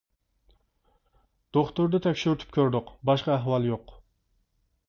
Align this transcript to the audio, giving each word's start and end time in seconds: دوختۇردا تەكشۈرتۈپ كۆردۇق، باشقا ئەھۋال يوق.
دوختۇردا 1.57 2.01
تەكشۈرتۈپ 2.07 2.57
كۆردۇق، 2.57 2.91
باشقا 3.11 3.33
ئەھۋال 3.37 3.73
يوق. 3.73 3.97